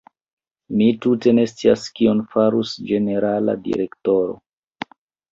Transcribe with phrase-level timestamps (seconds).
[0.77, 4.35] Mi tute ne scias kion farus ĝenerala direktoro.